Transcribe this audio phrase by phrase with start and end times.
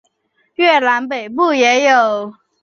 [0.55, 2.33] 越南北部也有。